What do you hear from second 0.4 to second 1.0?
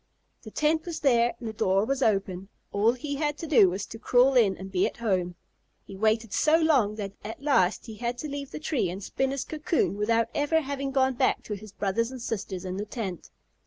The tent